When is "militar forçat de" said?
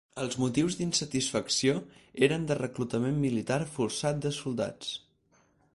3.27-4.35